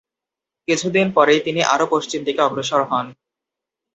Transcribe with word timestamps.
কিছুদিন 0.67 1.07
পরেই 1.11 1.39
তিনি 1.39 1.61
আরো 1.73 1.85
পশ্চিম 1.91 2.19
দিকে 2.23 2.41
অগ্রসর 2.41 2.81
হন। 2.89 3.05